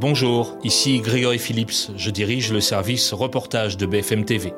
[0.00, 4.54] Bonjour, ici Grégory Phillips, je dirige le service reportage de BFM TV.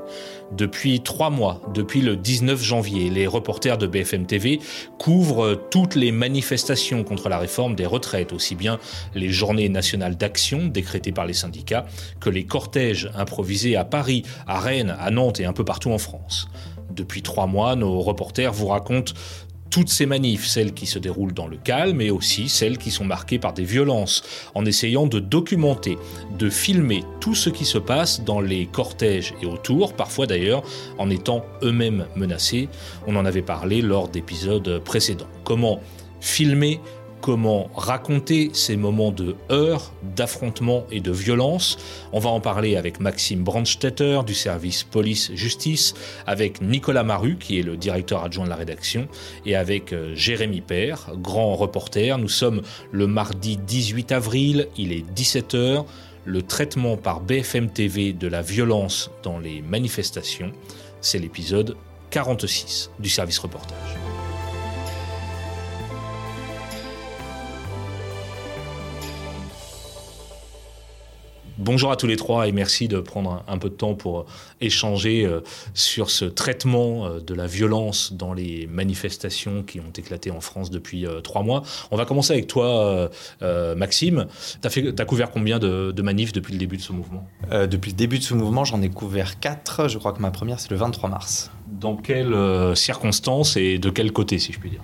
[0.55, 4.61] Depuis trois mois, depuis le 19 janvier, les reporters de BFM TV
[4.99, 8.79] couvrent toutes les manifestations contre la réforme des retraites, aussi bien
[9.15, 11.87] les journées nationales d'action décrétées par les syndicats
[12.21, 15.99] que les cortèges improvisés à Paris, à Rennes, à Nantes et un peu partout en
[15.99, 16.51] France.
[16.91, 19.15] Depuis trois mois, nos reporters vous racontent
[19.71, 23.05] toutes ces manifs, celles qui se déroulent dans le calme et aussi celles qui sont
[23.05, 24.23] marquées par des violences,
[24.55, 25.97] en essayant de documenter,
[26.39, 30.63] de filmer tout ce qui se passe dans les cortèges et autour, parfois d'ailleurs
[30.99, 32.69] en étant eux-mêmes menacés.
[33.07, 35.29] On en avait parlé lors d'épisodes précédents.
[35.45, 35.81] Comment
[36.21, 36.81] filmer
[37.21, 41.79] comment raconter ces moments de heurts, d'affrontements et de violence.
[42.13, 45.95] On va en parler avec Maxime Brandstetter du service police-justice,
[46.27, 49.09] avec Nicolas Maru qui est le directeur adjoint de la rédaction
[49.47, 52.17] et avec euh, Jérémy Père, grand reporter.
[52.19, 55.85] Nous sommes le mardi 18 avril, il est 17h.
[56.27, 60.53] Le traitement par BFM TV de la violence dans les manifestations,
[61.01, 61.77] c'est l'épisode
[62.11, 64.10] 46 du service reportage.
[71.61, 74.25] Bonjour à tous les trois et merci de prendre un, peu de temps pour
[74.63, 75.41] échanger euh,
[75.75, 80.71] sur ce traitement euh, de la violence dans les manifestations qui ont éclaté en France
[80.71, 81.63] depuis euh, trois mois.
[81.91, 83.11] On va commencer avec toi,
[83.77, 84.27] Maxime.
[84.63, 87.29] Tu as, as, couvert combien de, de, manifs depuis le début de ce mouvement?
[87.51, 89.87] Depuis le début de ce mouvement, j'en ai couvert quatre.
[89.89, 91.51] Je crois que ma première, c'est le 23 mars.
[91.67, 94.83] Dans quelles circonstances et de quel côté, si je puis dire?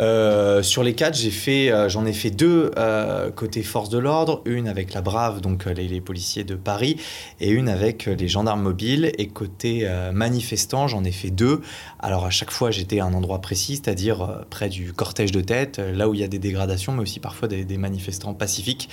[0.00, 3.98] Euh, sur les quatre, j'ai fait, euh, j'en ai fait deux euh, côté force de
[3.98, 6.96] l'ordre, une avec la Brave, donc les, les, policiers de Paris,
[7.40, 9.12] et une avec les gendarmes mobiles.
[9.18, 11.60] Et côté manifestants, j'en ai fait deux.
[11.98, 15.78] Alors à chaque fois, j'étais à un endroit précis, c'est-à-dire près du cortège de tête,
[15.78, 18.88] là où il y a des dégradations, mais aussi parfois des, des manifestants pacifiques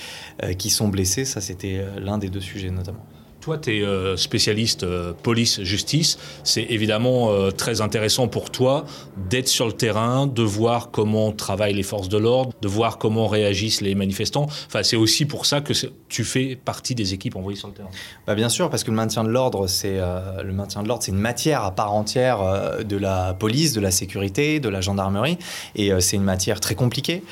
[0.58, 1.24] qui sont blessés.
[1.24, 3.04] Ça, c'était l'un des deux sujets notamment.
[3.44, 6.16] Toi, tu es euh, spécialiste euh, police-justice.
[6.44, 8.86] C'est évidemment euh, très intéressant pour toi
[9.28, 13.26] d'être sur le terrain, de voir comment travaillent les forces de l'ordre, de voir comment
[13.26, 14.46] réagissent les manifestants.
[14.66, 15.74] Enfin, c'est aussi pour ça que
[16.08, 17.90] tu fais partie des équipes envoyées sur le terrain.
[18.26, 22.38] Bah bien sûr, parce que le maintien de l'ordre, c'est une matière à part entière
[22.82, 25.36] de la police, de la sécurité, de la gendarmerie,
[25.74, 27.22] et c'est une matière très compliquée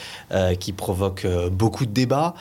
[0.61, 2.35] qui provoque beaucoup de débats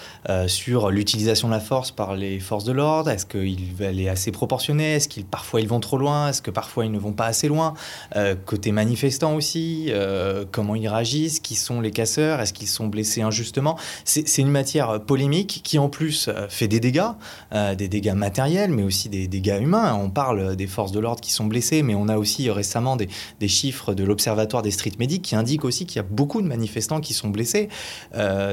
[0.48, 3.09] sur l'utilisation de la force par les forces de l'ordre.
[3.09, 6.30] Est-ce qu'il elle est assez proportionnée Est-ce qu'ils parfois ils vont trop loin?
[6.30, 7.74] Est-ce que parfois ils ne vont pas assez loin?
[8.16, 11.40] Euh, Côté manifestant aussi, euh, comment ils réagissent?
[11.40, 12.42] Qui sont les casseurs?
[12.42, 13.78] Est-ce qu'ils sont blessés injustement?
[14.06, 17.02] C'est une matière polémique qui en plus euh, fait des dégâts,
[17.78, 19.94] des dégâts matériels, mais aussi des dégâts humains.
[19.94, 23.10] On parle des forces de l'ordre qui sont blessées, mais on a aussi récemment des,
[23.40, 26.48] des chiffres de l'Observatoire des street medics qui indiquent aussi qu'il y a beaucoup de
[26.48, 27.70] manifestants qui sont blessés.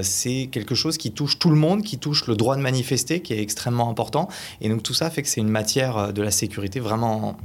[0.03, 3.33] C'est quelque chose qui touche tout le monde, qui touche le droit de manifester, qui
[3.33, 4.29] est extrêmement important.
[4.61, 7.37] Et donc tout ça fait que c'est une matière euh, de la sécurité vraiment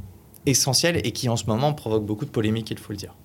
[0.46, 3.16] essentielle et qui en ce moment provoque beaucoup de polémiques, il faut le dire.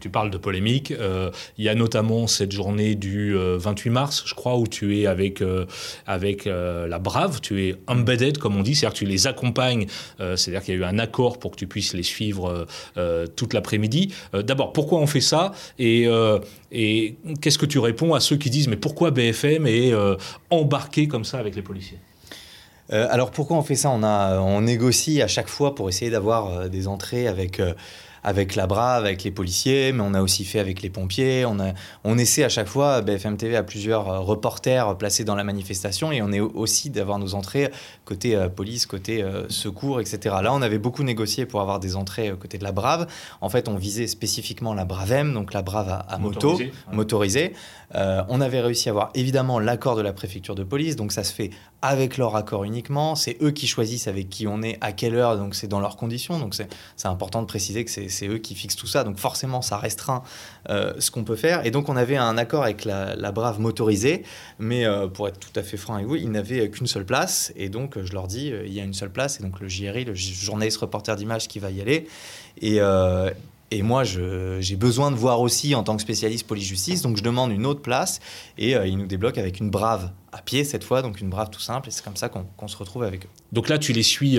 [0.00, 0.92] Tu, parles de polémique.
[0.92, 4.98] Euh, il y a notamment cette journée du 28 euh, mars, je crois, où tu
[4.98, 5.44] es avec,
[6.06, 9.86] avec la Brave, tu es embedded, comme on dit, c'est-à-dire que tu les accompagnes,
[10.18, 12.66] c'est-à-dire qu'il y a eu un accord pour que tu puisses les suivre
[13.36, 14.14] toute l'après-midi.
[14.32, 15.52] D'abord, pourquoi on fait ça?
[15.78, 16.08] Et,
[17.42, 19.92] qu'est-ce que tu réponds à ceux qui disent, mais pourquoi BFM est
[20.48, 21.98] embarqué comme ça avec les policiers?
[22.90, 23.90] Alors pourquoi on fait ça?
[23.90, 27.72] On négocie à chaque fois pour essayer d'avoir euh, des entrées avec euh,
[28.24, 31.44] avec la Brave, avec les policiers, mais on a aussi fait avec les pompiers.
[31.44, 31.72] On, a,
[32.04, 36.10] on essaie à chaque fois, BFM TV a plusieurs euh, reporters placés dans la manifestation
[36.10, 37.70] et on est aussi d'avoir nos entrées
[38.06, 40.36] côté euh, police, côté euh, secours, etc.
[40.42, 43.06] Là, on avait beaucoup négocié pour avoir des entrées côté de la Brave.
[43.42, 46.58] En fait, on visait spécifiquement la Bravem, donc la Brave à, moto,
[46.92, 47.52] motorisée.
[47.92, 51.32] on avait réussi à avoir évidemment l'accord de la préfecture de police, donc ça se
[51.32, 51.50] fait
[51.82, 53.14] avec leur accord uniquement.
[53.14, 55.98] C'est eux qui choisissent avec qui on est, à quelle heure, donc c'est dans leurs
[55.98, 56.38] conditions.
[56.38, 59.04] Donc c'est important de préciser que c'est c'est eux qui fixent tout ça.
[59.04, 60.22] Donc forcément, ça restreint
[60.70, 61.66] euh, ce qu'on peut faire.
[61.66, 64.22] Et donc on avait un accord avec la, Brave motorisée,
[64.58, 67.52] mais euh, pour être tout à fait franc avec vous, ils n'avaient qu'une seule place.
[67.56, 69.40] Et donc je leur dis, euh, il y a une seule place.
[69.40, 72.06] Et donc le JRI, le journaliste reporter d'image qui va y aller.
[72.62, 77.50] Et, moi, j'ai besoin de voir aussi en tant que spécialiste police-justice, donc je demande
[77.50, 78.20] une autre place
[78.56, 81.58] et ils nous débloquent avec une brave à pied cette fois, donc une brave tout
[81.58, 83.28] simple, et c'est comme ça qu'on se retrouve avec eux.
[83.50, 84.38] Donc là, tu les suis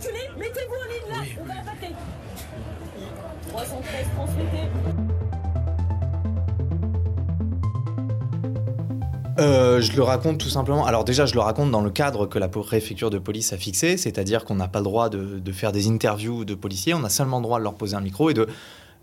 [0.00, 1.42] Reculez, Mettez-vous en ligne là.
[1.42, 1.94] On va attaquer.
[3.48, 4.70] 313, transmettez
[9.38, 10.84] Euh, je le raconte tout simplement.
[10.84, 13.96] Alors déjà, je le raconte dans le cadre que la préfecture de police a fixé,
[13.96, 17.08] c'est-à-dire qu'on n'a pas le droit de, de faire des interviews de policiers, on a
[17.08, 18.46] seulement le droit de leur poser un micro et de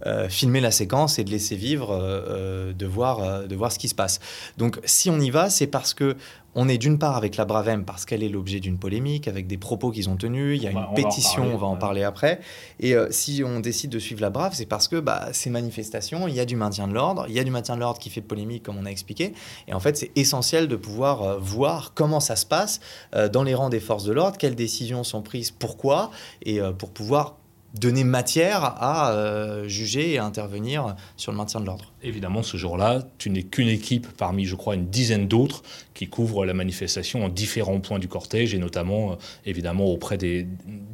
[0.05, 3.79] euh, filmer la séquence et de laisser vivre, euh, euh, de, voir, de voir ce
[3.79, 4.19] qui se passe.
[4.57, 6.15] Donc si on y va, c'est parce que
[6.59, 9.59] on est d'une part avec la Bravem parce qu'elle est l'objet d'une polémique, avec des
[9.59, 10.57] propos qu'ils ont tenus.
[10.59, 12.39] Il y a une pétition, parler, on va en parler après.
[12.79, 16.27] Et euh, si on décide de suivre la Brave, c'est parce que bah, ces manifestations,
[16.27, 18.09] il y a du maintien de l'ordre, il y a du maintien de l'ordre qui
[18.09, 19.33] fait polémique, comme on a expliqué.
[19.67, 22.79] Et en fait, c'est essentiel de pouvoir euh, voir comment ça se passe
[23.15, 26.09] euh, dans les rangs des forces de l'ordre, quelles décisions sont prises, pourquoi,
[26.41, 27.35] et pour pouvoir
[27.79, 31.85] donner matière à euh, juger et à intervenir sur le maintien de l'ordre.
[32.03, 35.63] Évidemment, ce jour-là, tu n'es qu'une équipe parmi, je crois, une dizaine d'autres
[35.95, 39.15] qui couvrent la manifestation en différents points du cortège et notamment, euh,
[39.47, 40.45] évidemment, auprès des,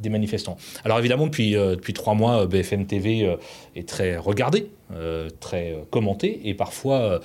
[0.08, 0.56] manifestants.
[0.82, 3.36] Alors évidemment, depuis, euh, depuis trois mois, euh, BFM TV
[3.76, 4.70] est très regardé,
[5.40, 7.20] très commenté et parfois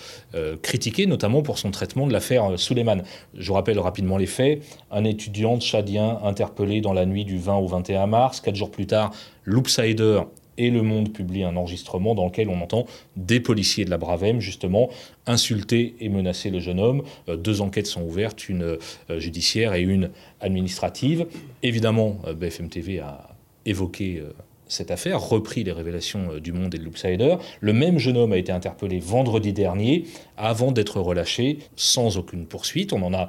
[0.64, 3.04] critiqué, notamment pour son traitement de l'affaire Suleiman.
[3.36, 4.64] Je rappelle rapidement les faits.
[4.92, 8.42] Un étudiant tchadien interpellé dans la nuit du 20 au 21 mars.
[8.42, 9.12] Quatre jours plus tard,
[9.46, 10.22] Loopsider
[10.60, 12.86] et Le Monde publie un enregistrement dans lequel on entend
[13.16, 14.90] des policiers de la Bravem, justement,
[15.26, 17.04] insulter et menacer le jeune homme.
[17.28, 20.12] Euh, deux enquêtes sont ouvertes, une euh, judiciaire et une
[20.42, 21.26] administrative.
[21.64, 23.30] Évidemment, euh, BFM TV a
[23.66, 24.22] évoqué
[24.68, 27.36] cette affaire, repris les révélations du Monde et de l'Oopsider.
[27.60, 30.06] Le même jeune homme a été interpellé vendredi dernier
[30.38, 32.94] avant d'être relâché sans aucune poursuite.
[32.94, 33.28] On en a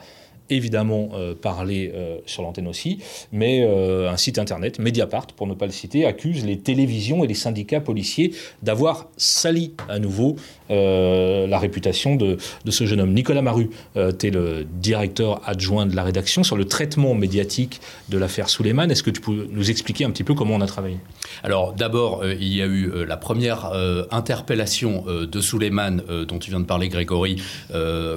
[0.50, 2.98] évidemment euh, parlé euh, sur l'antenne aussi,
[3.32, 7.26] mais euh, un site internet, Mediapart, pour ne pas le citer, accuse les télévisions et
[7.26, 8.32] les syndicats policiers
[8.62, 10.36] d'avoir sali à nouveau
[10.70, 13.12] euh, la réputation de, de ce jeune homme.
[13.12, 13.70] Nicolas Maru,
[14.18, 18.90] tu es le directeur adjoint de la rédaction sur le traitement médiatique de l'affaire Suleiman.
[18.90, 20.98] Est-ce que tu peux nous expliquer un petit peu comment on a travaillé?
[21.42, 23.72] Alors d'abord, il y a eu la première
[24.10, 27.36] interpellation de Suleiman euh, dont tu viens de parler, Grégory,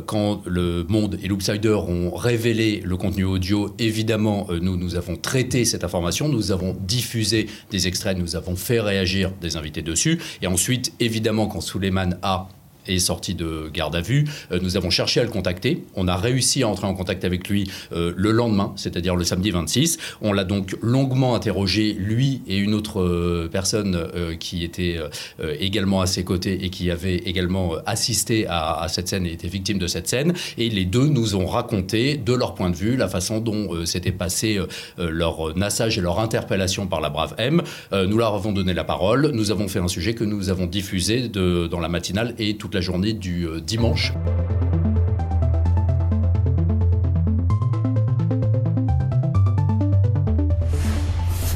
[0.06, 3.75] quand le Monde et l'Oopsider ont révélé le contenu audio.
[3.80, 8.56] Évidemment, euh, nous, nous avons traité cette information, nous avons diffusé des extraits, nous avons
[8.56, 10.20] fait réagir des invités dessus.
[10.42, 12.48] Et ensuite, évidemment, quand Suleiman a
[12.88, 14.25] est sorti de garde à vue.
[14.51, 15.83] Euh, nous avons cherché à le contacter.
[15.95, 19.51] On a réussi à entrer en contact avec lui euh, le lendemain, c'est-à-dire le samedi
[19.51, 19.97] 26.
[20.21, 24.07] On l'a donc longuement interrogé, lui et une autre euh, personne
[24.39, 25.00] qui était
[25.59, 29.77] également à ses côtés et qui avait également assisté à, cette scène et était victime
[29.77, 30.33] de cette scène.
[30.57, 34.12] Et les deux nous ont raconté, de leur point de vue, la façon dont s'était
[34.12, 34.59] passé
[34.97, 37.62] leur nassage et leur interpellation par la brave M.
[37.91, 39.31] Nous leur avons donné la parole.
[39.33, 42.73] Nous avons fait un sujet que nous avons diffusé de, dans la matinale et toute
[42.74, 44.14] la journée du euh, dimanche.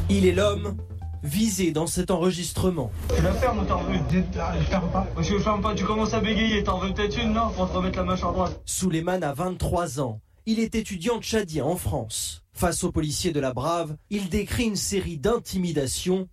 [0.09, 0.77] Il est l'homme
[1.23, 2.91] visé dans cet enregistrement.
[3.15, 5.07] Tu la fermes ou t'en veux Je ferme pas.
[5.19, 7.97] Je ferme pas, tu commences à bégayer, t'en veux peut-être une, non Pour te remettre
[7.97, 8.61] la mâchoire droite.
[8.65, 10.21] Suleiman a 23 ans.
[10.45, 12.43] Il est étudiant tchadien en France.
[12.53, 16.27] Face aux policiers de la Brave, il décrit une série d'intimidations,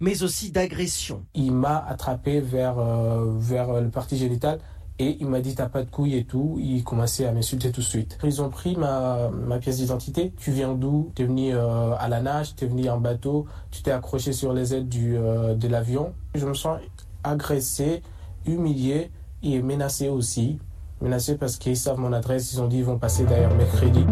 [0.00, 1.24] mais aussi d'agressions.
[1.34, 4.58] il m'a attrapé vers, euh, vers le parti génital
[4.98, 6.56] et il m'a dit t'as pas de couilles et tout.
[6.58, 8.18] Il commençait à m'insulter tout de suite.
[8.24, 10.32] Ils ont pris ma, ma pièce d'identité.
[10.38, 11.12] Tu viens d'où?
[11.14, 14.74] T'es venu euh, à la nage, t'es venu en bateau, tu t'es accroché sur les
[14.74, 16.14] ailes du, euh, de l'avion.
[16.34, 16.78] Je me sens
[17.24, 18.02] agressé,
[18.46, 19.10] humilié
[19.42, 20.58] et menacé aussi.
[21.02, 24.06] Menacé parce qu'ils savent mon adresse, ils ont dit ils vont passer derrière mercredi.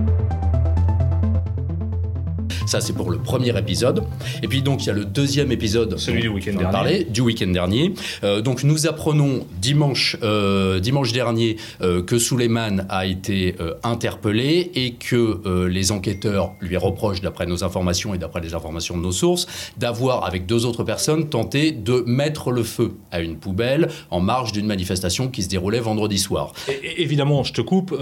[2.66, 4.04] Ça, c'est pour le premier épisode.
[4.42, 5.98] Et puis donc, il y a le deuxième épisode.
[5.98, 6.72] Celui du week-end on dernier.
[6.72, 7.92] parlait, du week-end dernier.
[8.24, 14.94] Euh, donc, nous apprenons dimanche, euh, dimanche dernier euh, que Suleiman a été interpellé et
[14.94, 19.46] que les enquêteurs lui reprochent, d'après nos informations et d'après les informations de nos sources,
[19.76, 24.52] d'avoir, avec deux autres personnes, tenté de mettre le feu à une poubelle en marge
[24.52, 26.52] d'une manifestation qui se déroulait vendredi soir.
[26.68, 27.94] Et- Évidemment, je te coupe.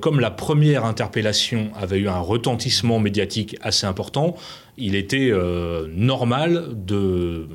[0.00, 4.36] comme la première interpellation avait eu un retentissement médiatique assez important,
[4.78, 7.46] il était euh, normal de,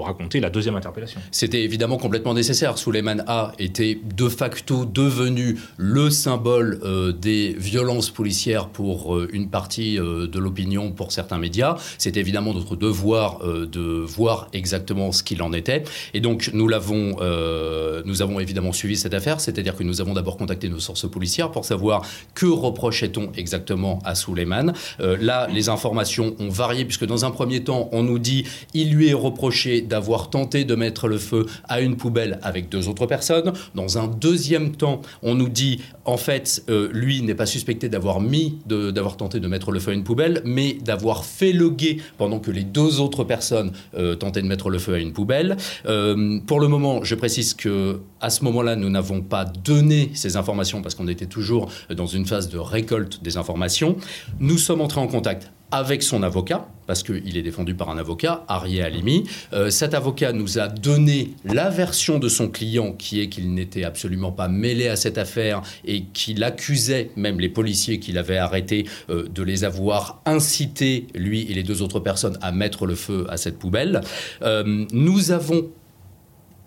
[0.00, 1.20] raconter la deuxième interpellation.
[1.30, 2.78] C'était évidemment complètement nécessaire.
[2.78, 9.48] Suleiman A était de facto devenu le symbole euh, des violences policières pour euh, une
[9.50, 11.76] partie de l'opinion, pour certains médias.
[11.98, 15.84] C'est évidemment notre devoir de voir exactement ce qu'il en était.
[16.14, 20.80] Et donc nous avons évidemment suivi cette affaire, c'est-à-dire que nous avons d'abord contacté nos
[20.80, 22.02] sources policières pour savoir
[22.34, 24.72] que reprochait-on exactement à Suleiman.
[25.00, 26.48] Euh, là, les informations ont
[26.84, 30.74] puisque dans un premier temps, on nous dit il lui est reproché d'avoir tenté de
[30.74, 33.52] mettre le feu à une poubelle avec deux autres personnes.
[33.74, 38.20] Dans un deuxième temps, on nous dit en fait, euh, lui n'est pas suspecté d'avoir
[38.20, 41.98] mis, d'avoir tenté de mettre le feu à une poubelle, mais d'avoir fait le guet
[42.18, 45.56] pendant que les deux autres personnes euh, tentaient de mettre le feu à une poubelle.
[45.86, 50.36] Euh, pour le moment, je précise que à ce moment-là, nous n'avons pas donné ces
[50.36, 53.96] informations parce qu'on était toujours dans une phase de récolte des informations.
[54.38, 58.44] Nous sommes entrés en contact avec son avocat, parce qu'il est défendu par un avocat,
[58.48, 59.24] Arié Alimi.
[59.52, 63.84] Euh, cet avocat nous a donné la version de son client, qui est qu'il n'était
[63.84, 68.84] absolument pas mêlé à cette affaire et qu'il accusait même les policiers qu'il avait arrêtés
[69.10, 73.26] euh, de les avoir incités, lui et les deux autres personnes, à mettre le feu
[73.30, 74.02] à cette poubelle.
[74.42, 75.66] Euh, nous avons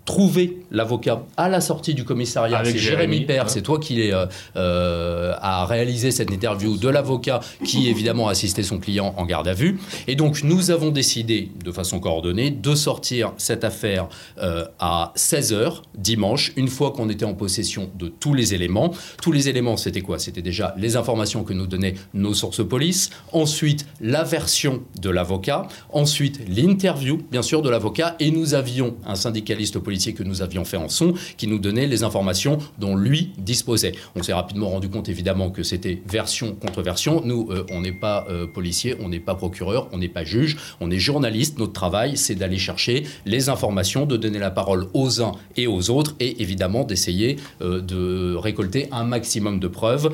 [0.06, 2.62] trouver l'avocat à la sortie du commissariat.
[2.64, 7.90] C'est Jérémy, Père, c'est toi qui euh, euh, a réalisé cette interview de l'avocat qui
[7.90, 9.80] évidemment a assisté son client en garde à vue.
[10.08, 14.08] Et donc nous avons décidé de façon coordonnée de sortir cette affaire
[14.38, 18.94] euh, à 16h dimanche, une fois qu'on était en possession de tous les éléments.
[19.22, 20.20] Tous les éléments, c'était quoi?
[20.20, 25.68] C'était déjà les informations que nous donnaient nos sources police, ensuite la version de l'avocat,
[25.92, 30.78] ensuite l'interview bien sûr de l'avocat et nous avions un syndicaliste que nous avions fait
[30.78, 33.94] en son, qui nous donnait les informations dont lui disposait.
[34.16, 37.22] On s'est rapidement rendu compte évidemment que c'était version contre version.
[37.24, 40.58] Nous, euh, on n'est pas euh, policier, on n'est pas procureur, on n'est pas juge,
[40.82, 41.58] on est journaliste.
[41.58, 45.90] Notre travail, c'est d'aller chercher les informations, de donner la parole aux uns et aux
[45.90, 50.12] autres, et évidemment d'essayer euh, de récolter un maximum de preuves.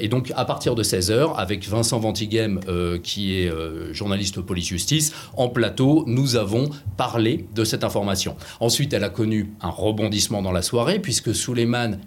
[0.00, 2.60] et donc, à partir de 16 h avec Vincent Ventighem,
[3.02, 3.50] qui est
[3.92, 8.36] journaliste police-justice, en plateau, nous avons parlé de cette information.
[8.60, 11.98] Ensuite, elle a connu un rebondissement dans la soirée, puisque Suleiman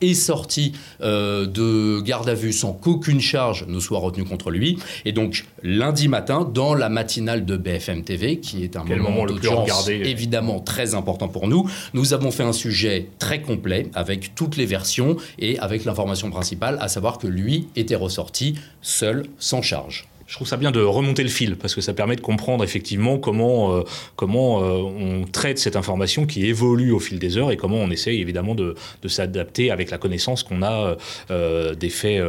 [0.00, 4.78] est sorti euh, de garde à vue sans qu'aucune charge ne soit retenue contre lui.
[5.04, 9.88] Et donc, lundi matin, dans la matinale de BFM TV, qui est un moment, d'audience
[9.88, 14.64] évidemment très important pour nous, nous avons fait un sujet très complet avec toutes les
[14.64, 20.34] versions et avec l'information principale, à savoir que lui était ressorti seul, sans charge je
[20.34, 23.74] trouve ça bien de remonter le fil parce que ça permet de comprendre effectivement comment
[23.74, 23.82] euh,
[24.14, 27.90] comment euh, on traite cette information qui évolue au fil des heures et comment on
[27.90, 30.96] essaye évidemment de, de s'adapter avec la connaissance qu'on a
[31.30, 32.22] euh, des faits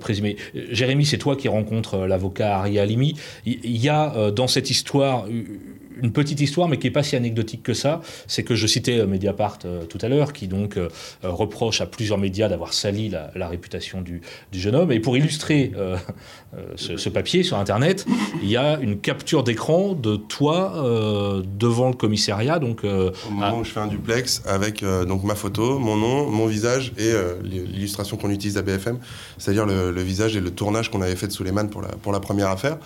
[0.00, 0.36] présumés.
[0.70, 3.14] Jérémy, c'est toi qui rencontres l'avocat Ari Alimi.
[3.44, 5.26] Il y a dans cette histoire
[6.00, 8.98] une petite histoire, mais qui n'est pas si anecdotique que ça, c'est que je citais
[8.98, 10.88] euh, Mediapart euh, tout à l'heure, qui donc euh,
[11.22, 14.20] reproche à plusieurs médias d'avoir sali la, réputation du,
[14.52, 14.92] jeune homme.
[14.92, 15.72] Et pour illustrer
[16.74, 18.06] ce, papier sur Internet,
[18.42, 20.74] il y a une capture d'écran de toi
[21.44, 22.58] devant le commissariat.
[22.58, 26.46] Donc, Au moment où je fais un duplex avec donc ma photo, mon nom, mon
[26.46, 27.12] visage et
[27.42, 28.98] l'illustration qu'on utilise à BFM,
[29.38, 32.20] c'est-à-dire le, visage et le tournage qu'on avait fait de Suleiman pour la, pour la
[32.20, 32.78] première affaire.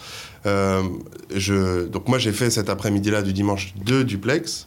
[0.45, 4.67] Je, donc moi j'ai fait cet après-midi là du dimanche deux duplex.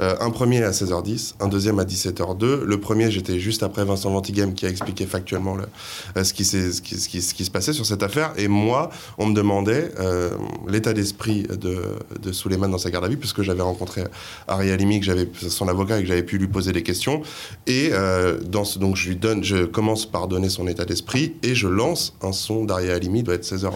[0.00, 2.62] Euh, un premier à 16h10, un deuxième à 17h02.
[2.62, 5.64] Le premier, j'étais juste après Vincent Ventigame qui a expliqué factuellement le,
[6.16, 8.32] euh, ce, qui se passait sur cette affaire.
[8.36, 10.30] Et moi, on me demandait euh,
[10.68, 11.80] l'état d'esprit de,
[12.20, 14.02] de Suleiman dans sa garde à vue, puisque j'avais rencontré
[14.48, 17.22] Ari Alimi, que son avocat et que j'avais pu lui poser des questions.
[17.66, 17.90] Et
[18.50, 23.22] donc je commence par donner son état d'esprit et je lance un son d'Ari Alimi,
[23.22, 23.70] doit être 16h.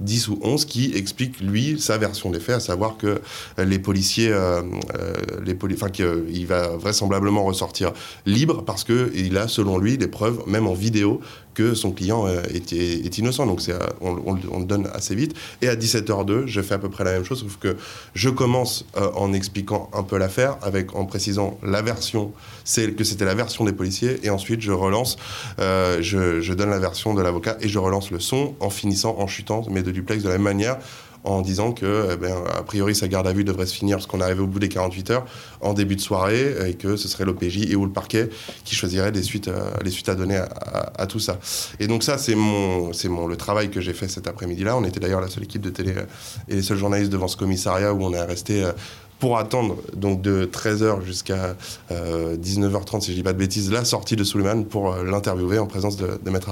[0.00, 3.20] 10 ou 11 qui explique, lui, sa version des faits, à savoir que
[3.58, 4.62] les policiers, euh,
[4.94, 5.14] euh,
[5.44, 7.92] les poli enfin, qu'il va vraisemblablement ressortir
[8.26, 11.20] libre parce qu'il a, selon lui, des preuves, même en vidéo,
[11.54, 13.46] que son client euh, est, innocent.
[13.46, 15.34] Donc c'est, on, le donne assez vite.
[15.62, 17.76] Et à 17h02, je fais à peu près la même chose, sauf que
[18.14, 20.58] je commence en expliquant un peu l'affaire,
[20.94, 22.32] en précisant la version,
[22.64, 25.16] c'est que c'était la version des policiers, et ensuite je relance,
[25.58, 29.26] je, je, donne la version de l'avocat et je relance le son en finissant, en
[29.26, 30.78] chutant mes deux duplex de la même manière
[31.24, 34.06] en disant que, eh ben, a priori, sa garde à vue devrait se finir parce
[34.06, 35.26] qu'on arrive au bout des 48 heures
[35.60, 38.30] en début de soirée et que ce serait l'OPJ et ou le parquet
[38.64, 41.38] qui choisirait les suites, euh, les suites à donner à, tout ça.
[41.78, 44.76] Et donc ça, c'est mon, c'est mon, le travail que j'ai fait cet après-midi-là.
[44.76, 46.04] On était d'ailleurs la seule équipe de télé euh,
[46.48, 48.72] et les seuls journalistes devant ce commissariat où on est resté euh,
[49.18, 51.54] pour attendre donc de 13h jusqu'à
[51.90, 55.98] 19h30, si je dis pas de bêtises, la sortie de Suleiman pour l'interviewer en présence
[55.98, 56.48] de, de Maître.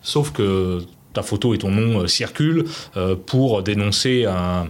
[0.00, 0.80] Sauf que
[1.14, 2.64] ta photo et ton nom euh, circulent
[2.96, 4.68] euh, pour dénoncer un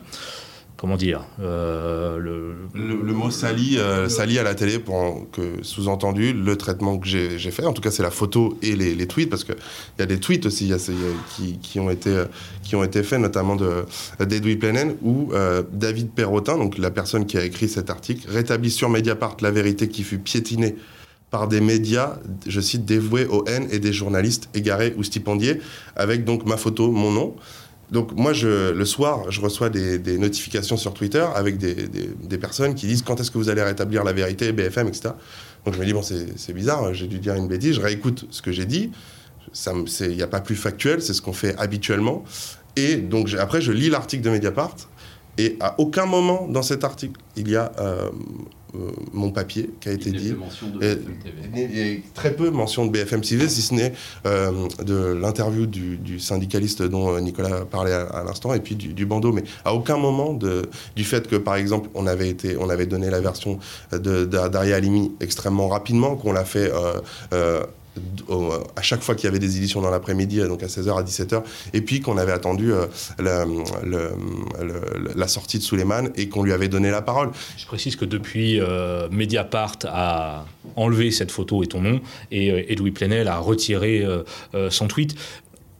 [0.76, 2.54] comment dire euh, le...
[2.74, 7.64] Le, mot sali, sali à la télé pour que sous-entendu le traitement que j'ai fait.
[7.64, 10.20] En tout cas c'est la photo et les, tweets parce que il y a des
[10.20, 10.72] tweets aussi
[11.62, 12.24] qui, ont été
[12.62, 13.86] qui ont été faits notamment de
[14.20, 15.32] d'Edoui Plenen où
[15.72, 19.88] David Perrotin donc la personne qui a écrit cet article rétablit sur Mediapart la vérité
[19.88, 20.76] qui fut piétinée
[21.30, 25.60] par des médias, je cite, dévoués aux haines et des journalistes égarés ou stipendiés,
[25.96, 27.34] avec donc ma photo, mon nom.
[27.90, 32.86] Donc moi, le soir, je reçois des, notifications sur Twitter avec des, des, personnes qui
[32.86, 35.10] disent quand est-ce que vous allez rétablir la vérité, BFM, etc.
[35.64, 38.42] Donc je me dis, bon, c'est bizarre, j'ai dû dire une bêtise, je réécoute ce
[38.42, 38.90] que j'ai dit.
[40.00, 42.24] Il n'y a pas plus factuel, c'est ce qu'on fait habituellement.
[42.76, 44.76] Et donc après, je lis l'article de Mediapart,
[45.38, 48.10] et à aucun moment dans cet article, il y a euh,
[49.12, 50.34] mon papier qui a été dit.
[51.60, 53.92] Et, très peu mention de BFM TV, si ce n'est
[54.26, 54.50] euh,
[54.84, 59.32] de l'interview du, syndicaliste dont Nicolas parlait à, l'instant, et puis du, bandeau.
[59.32, 60.62] Mais à aucun moment de,
[60.96, 63.58] du fait que, par exemple, on avait, été, on avait donné la version
[63.92, 66.70] d'Aria Alimi extrêmement rapidement, qu'on l'a fait
[68.76, 71.42] à chaque fois qu'il y avait des éditions dans l'après-midi, donc à 16h, à 17h,
[71.72, 72.86] et puis qu'on avait attendu euh,
[75.14, 77.30] la, sortie de Suleiman et qu'on lui avait donné la parole.
[77.56, 80.44] Je précise que depuis, euh, Mediapart a
[80.76, 84.04] enlevé cette photo et ton nom, et euh, Edoui Plenel a retiré
[84.70, 85.14] son tweet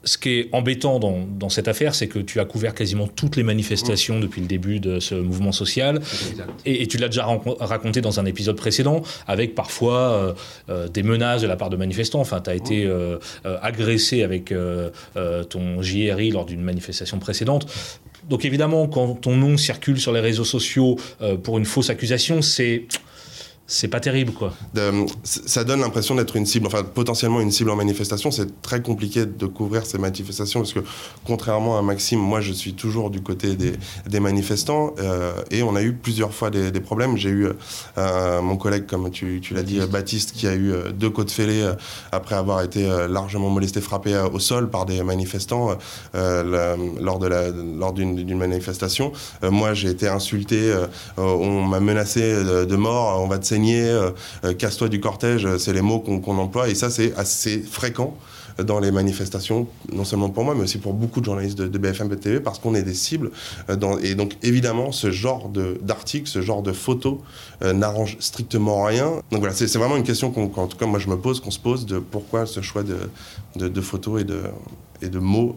[0.05, 3.43] ce qui est embêtant dans, cette affaire, c'est que tu as couvert quasiment toutes les
[3.43, 6.01] manifestations depuis le début de ce mouvement social.
[6.65, 7.27] Et, tu l'as déjà
[7.61, 10.33] raconté dans un épisode précédent, avec parfois euh,
[10.69, 12.21] euh, des menaces de la part de manifestants.
[12.21, 13.19] Enfin, tu as été euh,
[13.63, 14.53] agressé avec
[15.51, 17.67] ton JRI lors d'une manifestation précédente.
[18.29, 20.97] Donc évidemment, quand ton nom circule sur les réseaux sociaux
[21.43, 22.85] pour une fausse accusation, c'est
[23.67, 24.53] c'est pas terrible, quoi.
[25.23, 28.31] ça donne l'impression d'être une cible, enfin potentiellement une cible en manifestation.
[28.31, 30.81] C'est très compliqué de couvrir ces manifestations parce que,
[31.25, 35.83] contrairement à Maxime, moi je suis toujours du côté des, manifestants euh, et on a
[35.83, 37.17] eu plusieurs fois des, problèmes.
[37.17, 37.49] J'ai eu
[37.97, 41.67] euh, mon collègue, comme tu, l'as dit, Baptiste, qui a eu euh, deux côtes fêlées
[42.13, 45.79] après avoir été largement molesté, frappé au sol par des manifestants
[46.13, 47.29] lors de
[47.79, 49.13] lors d'une manifestation.
[49.43, 50.75] moi, j'ai été insulté,
[51.17, 54.11] on m'a menacé de, de mort, on va te euh,
[54.45, 56.69] euh, casse-toi du cortège, c'est les mots qu'on emploie.
[56.69, 58.17] Et ça, c'est assez fréquent
[58.63, 62.15] dans les manifestations, non seulement pour moi, mais aussi pour beaucoup de journalistes de, BFM
[62.17, 63.33] TV, parce qu'on est des cibles.
[63.69, 65.51] Euh, et donc, évidemment, ce genre
[65.83, 67.19] d'articles, ce genre de photos
[67.63, 69.11] n'arrange strictement rien.
[69.31, 71.59] Donc voilà, c'est vraiment une question qu'en tout cas, moi, je me pose, qu'on se
[71.59, 72.99] pose de pourquoi ce choix de,
[73.57, 74.43] de, photos de,
[75.03, 75.57] et de mots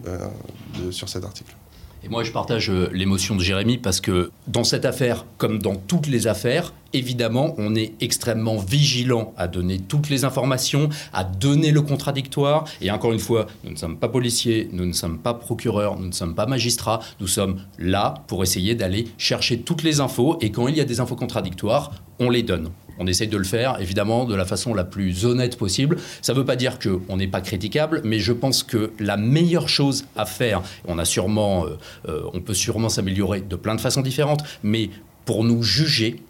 [0.90, 1.57] sur cet article.
[2.04, 5.74] Et moi, je partage euh, l'émotion de Jérémy parce que dans cette affaire, comme dans
[5.74, 11.72] toutes les affaires, évidemment, on est extrêmement vigilant à donner toutes les informations, à donner
[11.72, 12.64] le contradictoire.
[12.80, 16.06] Et encore une fois, nous ne sommes pas policiers, nous ne sommes pas procureurs, nous
[16.06, 17.00] ne sommes pas magistrats.
[17.20, 20.38] Nous sommes là pour essayer d'aller chercher toutes les infos.
[20.40, 22.70] Et quand il y a des infos contradictoires, on les donne.
[22.98, 25.96] On essaye de le faire, évidemment, de la façon la plus honnête possible.
[26.22, 29.68] Ça ne veut pas dire qu'on n'est pas critiquable, mais je pense que la meilleure
[29.68, 33.80] chose à faire, on, a sûrement, euh, euh, on peut sûrement s'améliorer de plein de
[33.80, 34.90] façons différentes, mais
[35.24, 36.22] pour nous juger,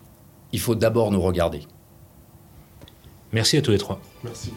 [0.53, 1.61] il faut d'abord nous regarder.
[3.33, 4.01] Merci à tous les trois.
[4.25, 4.53] Merci.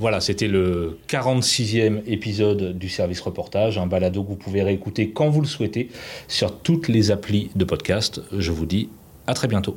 [0.00, 5.28] Voilà, c'était le 46e épisode du service reportage, un balado que vous pouvez réécouter quand
[5.28, 5.88] vous le souhaitez
[6.28, 8.20] sur toutes les applis de podcast.
[8.36, 8.88] Je vous dis
[9.26, 9.76] à très bientôt.